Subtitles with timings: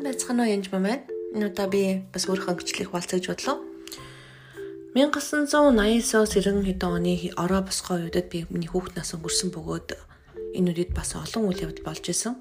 [0.00, 1.04] Сайн байцгаана уу янж байна.
[1.36, 3.60] Энэ удаа би бас өөрийнхөө гэрчлэлийг хуваалцаж бодлоо.
[4.96, 9.88] 1989-оос 90 хэдэн оны ороо босгоо үедэд би миний хүүхэд нас өнгөрсөн бөгөөд
[10.56, 12.32] энэ үеэд бас олон үйл явдал болж исэн.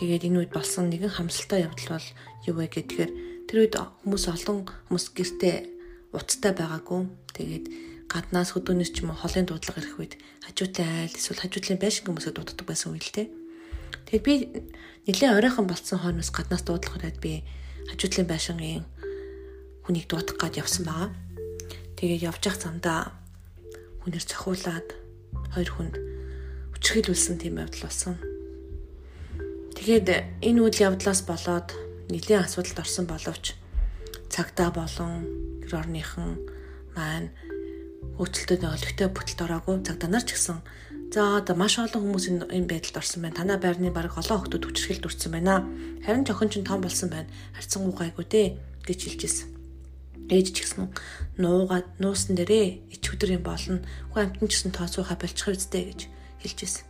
[0.00, 2.08] Тэгээд энэ үед болсон нэгэн хамсалтай явдал бол
[2.48, 3.10] юу вэ гэхээр
[3.52, 5.56] тэр үед хүмүүс олон хүмүүс гэртээ
[6.16, 7.04] уцтай байгаагүй.
[7.36, 7.64] Тэгээд
[8.08, 10.14] гаднаас хөдөөнөөс ч юм уу холын дуудлага ирэх үед
[10.48, 13.41] хажуутлын айл эсвэл хажуутлын байшин хүмүүсээ дууддаг байсан үйл тээ.
[14.06, 14.34] Тэгээд би
[15.06, 17.42] нэлээд оройхон болцсон хойноос гаднаас дуудлах үед би
[17.90, 18.84] хажуутлын байшингийн
[19.84, 21.10] хүнийг дуудах гад явсан байгаа.
[21.98, 23.00] Тэгээд явж явах замдаа
[24.02, 24.88] хүнээр цохиулаад
[25.54, 25.94] хоёр хүнд
[26.78, 28.14] үчирхийлүүлсэн тийм явдал болсон.
[29.78, 30.06] Тэгээд
[30.42, 31.74] энэ үйл явдлаас болоод
[32.10, 33.54] нэлийн асуудалд орсон боловч
[34.30, 35.26] цагтаа болон
[35.62, 36.38] гэр орныхан
[36.94, 37.30] маань
[38.18, 40.58] хөөцөлтөд олигтой бүтэлд ороогүй цагдаа нар ч гэсэн
[41.12, 43.38] за одоо маш олон хүмүүс энэ байдалд орсон байна.
[43.38, 45.66] Танаа байрны баг олон хүмүүс хүчрхэлд үрцсэн байна.
[46.04, 47.28] Харин жоохон ч том болсон байна.
[47.52, 48.46] Харцсан гайгүй дээ
[48.88, 49.52] гэж хэлж ирсэн
[50.32, 50.88] ээж ч гэсэн
[51.36, 53.84] нуугаад нуусан дээрээ ич өдөр юм болно.
[54.16, 56.00] Хөө амтэн ч гэсэн тооцоохаа болчих үстэй гэж
[56.40, 56.84] хэлж ирсэн.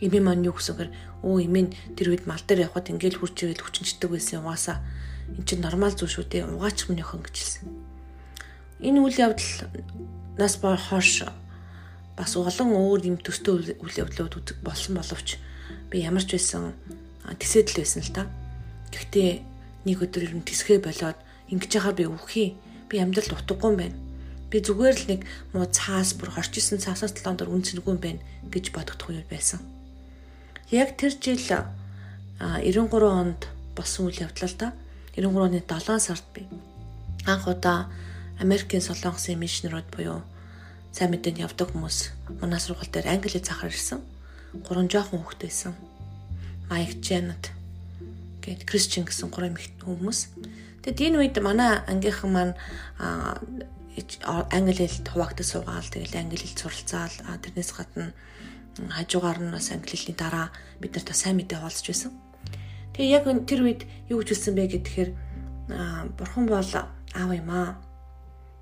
[0.00, 1.66] Эми маань юу гэсэгээр өө эмээ
[1.98, 4.80] тэр үед мал дээр явхад ингээл хурж ивэл хүчнждэг байсан угаасаа
[5.36, 6.48] эн чинь нормал зүйл шүү дээ.
[6.48, 7.64] Угаач минийхэн гэж хэлсэн.
[8.80, 9.52] Энэ үйл явдал
[10.40, 11.28] нас хойш
[12.16, 15.36] бас олон өөр юм төстэй үйл явдлууд болсон боловч
[15.90, 16.72] би ямар ч байсан
[17.24, 18.22] тэсэдэл байсан л та.
[18.92, 19.30] Гэхдээ
[19.86, 22.56] нэг өдөр ер нь тэсгээ болоод ингэж яхаар би үхий.
[22.88, 23.98] Би амьдралд утгагүй юм байна.
[24.50, 25.20] Би зүгээр л нэг
[25.54, 29.62] муу цаас бүр хорч исэн цаасаас талаан дор үнцэнгүй юм байна гэж бодогдох үе байсан.
[30.74, 33.46] Яг тэр жил 93 онд
[33.78, 34.68] болсон үйл явдал л да.
[35.14, 36.44] 93 оны 7 сард би
[37.26, 37.90] анх удаа
[38.40, 40.24] Америкийн Солонгосын мишнерүүд буюу
[40.96, 41.98] сайн мэдээнд явдаг хүмүүс
[42.40, 44.00] манай сургууль дээр англи захаар ирсэн.
[44.64, 45.72] Гурван жоохон хүүхэд байсан.
[46.72, 47.52] Майк Дженет
[48.40, 50.20] гээд Кристиан гэсэн гурван хүмүүс.
[50.82, 52.54] Тэгэд энэ үед манай ангийнхан маань
[54.24, 58.16] англи хэлд хуваагдаж суугаал тэгэл англи хэл суралцаал тэрнээс гадна
[58.88, 60.48] хажуугаар нь бас англи хэлний дараа
[60.80, 62.12] бид нарт сайн мэдээ хуваалцж байсан.
[62.96, 65.10] Тэгээ яг тэр үед юу гэж хэлсэн бэ гэхээр
[66.16, 67.76] бурхан бол аав юм аа.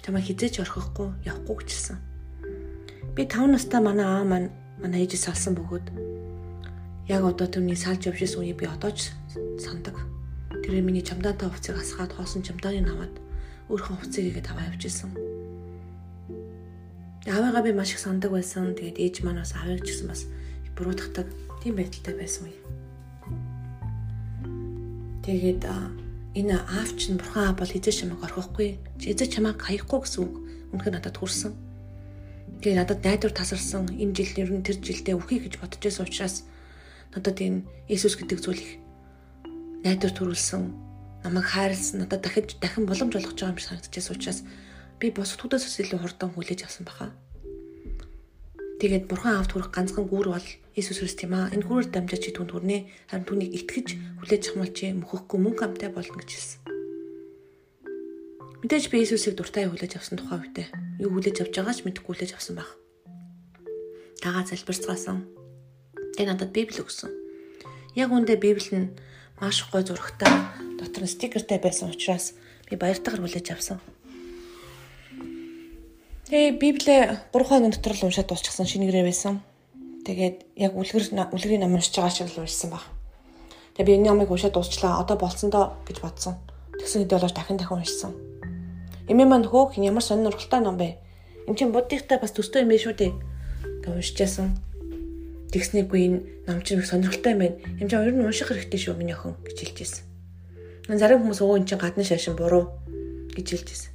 [0.02, 1.98] Чамаа хизээч орхихгүй явахгүй гэжсэн.
[3.14, 4.48] Би 5 настай манай аав маань
[4.78, 5.86] манай ээжээс салсан бөгөөд
[7.08, 9.10] яг одоо түүний салж явж исэн үеийг би одоо ч
[9.58, 10.08] сандаг
[10.68, 13.16] Тэр миний чамдаантай хувцсыг асгаад хоосон чамдааны наваад
[13.72, 15.16] өөрхөн хувцсыг игээд аваа явжсэн.
[17.24, 18.76] Аавыгаа би маш их сандаг байсан.
[18.76, 20.28] Тэгээд ээж маань бас аавыг ч гэсэн бас
[20.76, 21.24] буруутгадаг
[21.64, 22.60] тийм байдалтай байсан үе.
[25.24, 25.64] Тэгээд
[26.34, 28.76] энэ аав чинь бурхан аав бол хизээ чамайг орхихгүй.
[29.00, 30.34] Хизээ чамайг хаяхгүй гэсэн үг
[30.72, 31.52] үнэхээр надад хүрсэн.
[32.60, 36.36] Тэгээд надад найдвар тасарсан энэ жил ер нь тэр жилдээ үхий гэж бодож байсан учраас
[37.14, 38.72] надад энэ Иесус гэдэг зүйл их
[39.86, 40.62] найдвар төрүүлсэн
[41.24, 44.40] намайг хайрлсан надад дахиж дахин боломж олгож байгаа юм шиг санагдчихсан учраас
[45.00, 47.14] би босдгуудаас илүү хурдан хүлээж авсан баха.
[48.78, 51.50] Тэгээд бурхан авт хүрэх ганцхан гүүр бол Иесус Христ юм аа.
[51.50, 52.86] Энэ гүүрээр дамжаач чи түн төрнэ.
[53.10, 53.88] Харин түүнийг итгэж
[54.22, 56.60] хүлээж авмал чи мөхөхгүй мөнгө амтай болно гэж хэлсэн.
[58.62, 60.66] Мэдээж би Иесусыг дуртай хүлээж авсан тухай үедээ
[60.98, 62.70] юу хүлээж авч байгаач мэдэхгүй хүлээж авсан баг.
[64.18, 65.26] Тагаа залбирцгаасан.
[66.18, 67.10] Тэгээ надад Библи өгсөн.
[67.94, 68.94] Яг үүндээ Библи нь
[69.38, 70.30] маш гой зурагтай
[70.78, 72.34] дотор нь стикертэй байсан учраас
[72.66, 73.78] би баяртайгаар хүлээж авсан.
[76.28, 79.40] Тэгээ Библиэ 3 хоногийн дотор л уншаад дуусчихсан шинэгрээ байсан.
[80.04, 82.84] Тэгээд яг үлгэр үлгэрийн ном уншиж байгаа шиг л уншсан баг.
[83.80, 85.00] Тэгээ би энэ номыг уншаад дуусчлаа.
[85.00, 86.36] Одоо болцсон доо гэж бодсон.
[86.76, 88.12] Тэгсэн хэдий болооч дахин дахин уншсан.
[89.08, 91.00] Эмээ маань хөөх ямар сонирхолтой ном бэ?
[91.48, 93.12] Энд чинь буддигтай бас төстэй юм биш үү дээ.
[93.88, 94.52] гэж уншижсэн.
[95.48, 97.56] Тэгснийгүй энэ ном чинь сонирхолтой юм байна.
[97.80, 100.04] Юм чинь нь унших хэрэгтэй шүү миний охин гэж хэлж ирсэн.
[100.92, 102.76] Зарим хүмүүс өө эн чинь гадны шашин буруу
[103.32, 103.92] гэж хэлж ирсэн.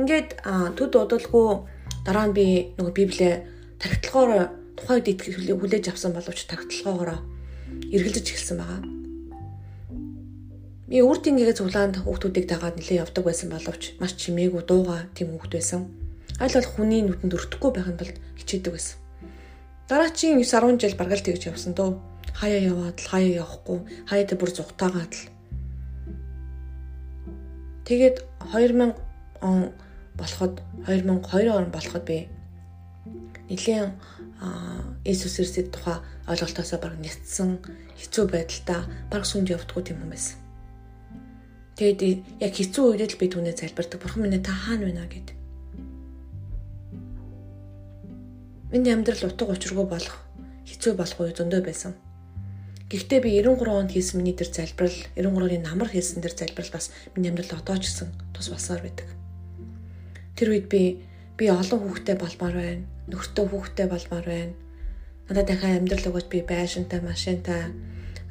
[0.00, 0.40] Ингээд
[0.80, 1.73] төд удалгүй
[2.04, 2.46] дараа нь би
[2.76, 3.32] нөгөө библиэ
[3.80, 7.20] тархитлагоор тухайн үед итгэл хүлээж авсан боловч тархитлагоороо
[7.94, 8.80] эргэлзэж эхэлсэн байгаа.
[10.84, 15.52] Би үр тэнгээгээ цуглаанд хүүхдүүдийг дагаад нэлээ явдаг байсан боловч маш чимээгүй дууга тийм хүүхд
[15.56, 15.88] байсан.
[16.36, 18.96] Аль бол хүний нүдэнд өртөхгүй байх нь бол хичээдэг байсан.
[19.88, 21.96] Дараагийн 9 10 жил бараг л тэгж явсан дөө.
[22.34, 23.78] Хаяа яваад л хаяа явахгүй,
[24.10, 25.22] хаяа тэ бүр зүгтаагаад л.
[27.88, 28.16] Тэгээд
[28.52, 28.96] 2000
[29.44, 29.72] он
[30.14, 32.28] болоход 2002 он болоход би
[33.48, 33.92] нэлийн
[35.04, 37.60] Иесус Христэд тухай ойлголтоосоо баг нэтсэн
[38.00, 38.80] хэцүү байдалтай
[39.12, 40.40] баг сүмд явдггүй юм байсан.
[41.76, 42.00] Тэгээд
[42.40, 44.00] яг хэцүү үед л би түүнээ залбирдаг.
[44.00, 45.28] Бурхан минь та хаана байна гэд.
[48.72, 50.16] Миний амьдрал утга учиргүй болох
[50.64, 51.92] хэцүү болох үе зөндөө байсан.
[52.88, 57.30] Гэхдээ би 93 онд хийсэн миний тэр залбирал 93-ны намар хийсэн тэр залбирал бас миний
[57.32, 59.23] амьдралд одоо ч гэсэн тус болсоор байдаг.
[60.34, 61.02] Тэр үед би
[61.38, 62.84] би олон хүүхдтэй болмоор байна.
[63.10, 64.54] Нөхөртөө хүүхдтэй болмоор байна.
[65.30, 67.72] Надад дахин амьдрал өгөөд би байшинтай, машинтай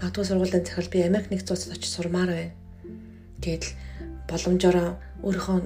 [0.04, 2.54] магадгүй сургуулийн захирал би Америк нэгдсэн улсад очиж сурмаар байна.
[3.40, 3.72] Тэгэл
[4.28, 4.78] боломжоор
[5.24, 5.58] өөрийнхөө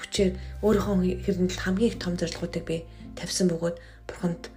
[0.00, 0.30] хүчээр
[0.64, 2.76] өөрийнхөө хэрэгнэлд хамгийн их том зорилгоодыг би
[3.16, 3.76] тавьсан бөгөөд
[4.08, 4.48] бурханд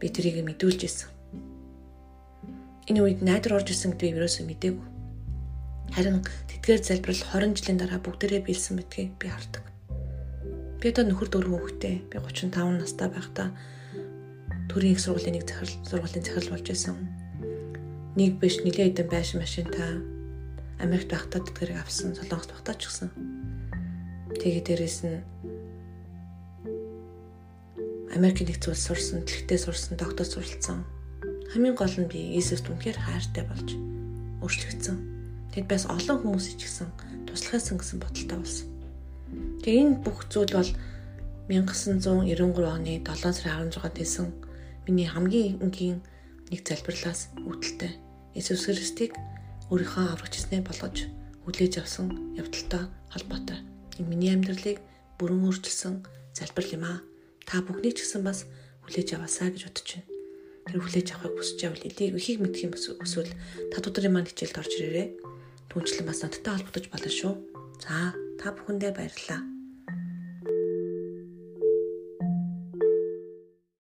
[0.00, 1.08] би тэрийг мэдүүлж ирсэн.
[2.88, 4.86] Энэ үед найдар орж исэн гэдгийг ерөөсөө мэдээгүй.
[5.92, 9.67] Харин тэдгээр залбирал 20 жилийн дараа бүгдээрээ биелсэн гэдгийг би хардаг.
[10.78, 12.06] Би одоо нөхөр дөрвөн хүүхэдтэй.
[12.06, 13.50] Би 35 настай байхдаа
[14.70, 16.94] төрийн их сургуулийн нэг захирал сургуулийн захирал болж исэн.
[18.14, 19.98] Нэг биш нэлээд хэдэн байшин машинтай
[20.78, 23.10] Америкт байхдаа тэдгэрийг авсан, Солонгост байхдаа ч гэсэн.
[24.38, 25.18] Тэгээ дээрэс нь
[28.14, 30.86] Америк нэгдсэн улс сурсан, дэлхийдээ сурсан, доктор суралцсан.
[31.50, 33.74] Хамгийн гол нь би Иесуст үнэхээр хайртай болж
[34.46, 34.96] өөрчлөгдсөн.
[35.58, 36.86] Тэгэд бас олон хүмүүс ичгсэн
[37.26, 38.77] туслахсан гэсэн бодолтой болсон.
[39.68, 40.70] Тэгээ энэ бүх зүйл бол
[41.52, 42.24] 1993
[42.64, 44.28] оны 7 сарын 16-нд хэлсэн
[44.88, 46.00] миний хамгийн энгийн
[46.48, 47.92] нэг залбирлаас үүдэлтэй.
[48.32, 49.12] Иесус Христийг
[49.68, 51.12] өөрийнхөө аврагчснээ болгож
[51.44, 53.60] хүлээж авсан явдалтай холбоотой.
[54.00, 54.80] Энэ миний амьдралыг
[55.20, 56.00] бүрэн өөрчилсөн
[56.32, 57.04] залбирал юм аа
[57.44, 58.48] та бүхнийг ч гэсэн бас
[58.88, 60.08] хүлээж аваасаа гэж бодож байна.
[60.64, 63.36] Тэр хүлээж авахыг хүсэж байвал эдийг ихийг мэдэх юм эсвэл
[63.68, 65.08] та өдрийн маань хичээлд орж ирээрэй.
[65.68, 67.32] Түүнчлэн бас надтай холбогдож болно шүү.
[67.84, 69.57] За та бүхэндээ баярлалаа.